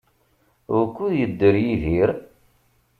Wukud 0.73 1.13
yedder 1.19 1.55
Yidir? 1.65 2.09